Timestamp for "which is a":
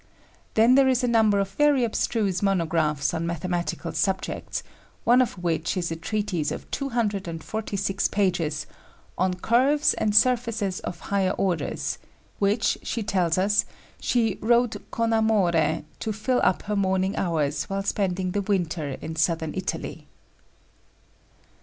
5.33-5.95